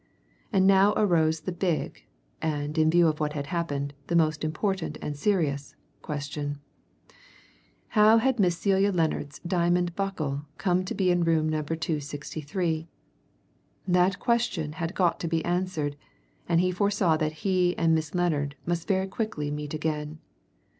And 0.51 0.65
now 0.65 0.95
arose 0.97 1.41
the 1.41 1.51
big 1.51 2.07
(and, 2.41 2.75
in 2.75 2.89
view 2.89 3.07
of 3.07 3.19
what 3.19 3.33
had 3.33 3.45
happened, 3.45 3.93
the 4.07 4.15
most 4.15 4.43
important 4.43 4.97
and 4.99 5.15
serious) 5.15 5.75
question 6.01 6.57
how 7.89 8.17
had 8.17 8.39
Miss 8.39 8.57
Celia 8.57 8.91
Lennard's 8.91 9.37
diamond 9.45 9.95
buckle 9.95 10.47
come 10.57 10.83
to 10.85 10.95
be 10.95 11.11
in 11.11 11.23
Room 11.23 11.47
Number 11.47 11.75
263? 11.75 12.87
That 13.87 14.17
question 14.17 14.71
had 14.73 14.95
got 14.95 15.19
to 15.19 15.27
be 15.27 15.45
answered, 15.45 15.97
and 16.49 16.59
he 16.61 16.71
foresaw 16.71 17.15
that 17.17 17.45
he 17.45 17.77
and 17.77 17.93
Miss 17.93 18.15
Lennard 18.15 18.55
must 18.65 18.87
very 18.87 19.05
quickly 19.05 19.51
meet 19.51 19.75
again. 19.75 20.17